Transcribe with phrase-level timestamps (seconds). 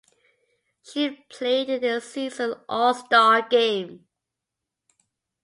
[0.81, 4.07] She played in that season's All-Star game.